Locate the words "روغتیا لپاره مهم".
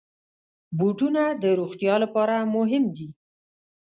1.59-2.83